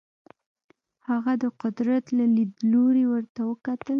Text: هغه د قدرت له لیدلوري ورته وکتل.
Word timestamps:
هغه 1.09 1.33
د 1.43 1.45
قدرت 1.61 2.05
له 2.17 2.25
لیدلوري 2.35 3.05
ورته 3.13 3.39
وکتل. 3.49 3.89